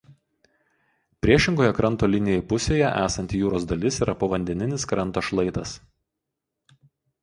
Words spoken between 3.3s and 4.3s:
jūros dalis yra